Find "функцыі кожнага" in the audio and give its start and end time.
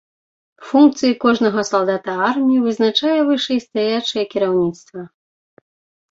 0.69-1.61